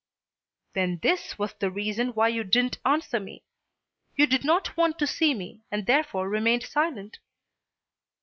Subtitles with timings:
[0.73, 3.43] "Then this was the reason why you didn't answer me.
[4.15, 7.19] You did not want to see me, and therefore remained silent."